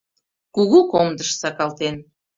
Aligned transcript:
Кугу 0.55 0.79
комдыш 0.91 1.29
сакалтен 1.41 1.95